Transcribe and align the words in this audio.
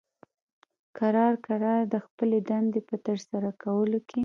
کرار 0.97 1.33
کرار 1.47 1.81
د 1.93 1.95
خپلې 2.05 2.37
دندې 2.49 2.81
په 2.89 2.95
ترسره 3.05 3.49
کولو 3.63 3.99
کې 4.09 4.19